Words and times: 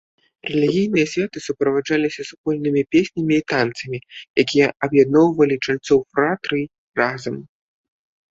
Рэлігійныя 0.51 1.09
святы 1.13 1.37
суправаджаліся 1.47 2.21
супольнымі 2.29 2.81
песнямі 2.95 3.35
і 3.37 3.43
танцамі, 3.53 3.99
якія 4.43 4.67
аб'ядноўвалі 4.87 5.55
чальцоў 5.67 5.99
фратрый 6.15 6.63
разам. 7.01 7.35